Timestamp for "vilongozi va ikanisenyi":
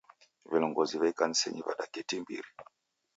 0.53-1.65